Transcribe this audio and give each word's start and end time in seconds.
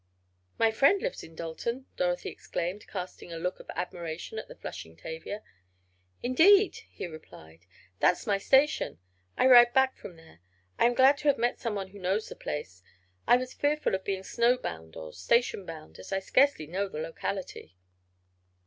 "My 0.57 0.71
friend 0.71 0.99
lives 0.99 1.23
at 1.23 1.35
Dalton," 1.35 1.85
Dorothy 1.95 2.29
exclaimed, 2.31 2.87
casting 2.87 3.31
a 3.31 3.37
look 3.37 3.59
of 3.59 3.69
admiration 3.75 4.39
at 4.39 4.47
the 4.47 4.55
flushing 4.55 4.97
Tavia. 4.97 5.43
"Indeed?" 6.23 6.79
he 6.89 7.05
replied. 7.05 7.67
"That's 7.99 8.25
my 8.25 8.39
station. 8.39 8.97
I 9.37 9.45
ride 9.45 9.73
back 9.73 9.95
from 9.95 10.15
there. 10.15 10.39
I 10.79 10.87
am 10.87 10.95
glad 10.95 11.19
to 11.19 11.27
have 11.27 11.37
met 11.37 11.59
someone 11.59 11.89
who 11.89 11.99
knows 11.99 12.27
the 12.29 12.35
place. 12.35 12.81
I 13.27 13.37
was 13.37 13.53
fearful 13.53 13.93
of 13.93 14.03
being 14.03 14.23
snowbound 14.23 14.95
or 14.95 15.13
station 15.13 15.67
bound, 15.67 15.99
as 15.99 16.11
I 16.11 16.17
scarcely 16.19 16.65
know 16.65 16.89
the 16.89 16.97
locality." 16.97 17.75